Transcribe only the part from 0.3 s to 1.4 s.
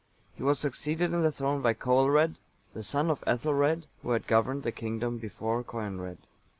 He was succeeded in the